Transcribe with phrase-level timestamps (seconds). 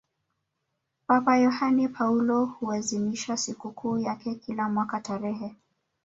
[1.07, 5.55] papa yohane paulo huazimisha sikukuu yake kila mwaka tarehe